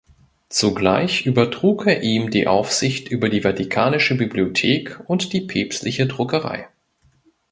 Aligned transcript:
Zugleich 0.49 1.27
übertrug 1.27 1.85
er 1.85 2.01
ihm 2.01 2.31
die 2.31 2.47
Aufsicht 2.47 3.09
über 3.09 3.29
die 3.29 3.41
vatikanische 3.41 4.17
Bibliothek 4.17 4.99
und 5.07 5.31
die 5.31 5.41
päpstliche 5.41 6.07
Druckerei. 6.07 6.67